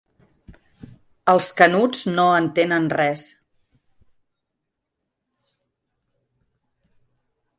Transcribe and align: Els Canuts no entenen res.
Els 1.33 1.49
Canuts 1.59 2.01
no 2.13 2.25
entenen 2.37 2.87
res. 2.95 3.25